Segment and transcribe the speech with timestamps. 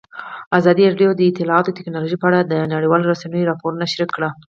[0.59, 4.29] ازادي راډیو د اطلاعاتی تکنالوژي په اړه د نړیوالو رسنیو راپورونه شریک کړي.